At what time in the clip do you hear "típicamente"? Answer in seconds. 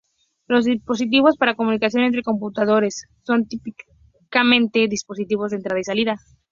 3.45-4.87